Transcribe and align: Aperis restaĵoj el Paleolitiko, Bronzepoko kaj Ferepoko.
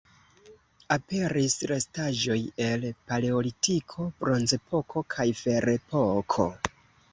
Aperis 0.95 1.57
restaĵoj 1.71 2.37
el 2.69 2.87
Paleolitiko, 3.13 4.09
Bronzepoko 4.25 5.07
kaj 5.17 5.29
Ferepoko. 5.45 6.51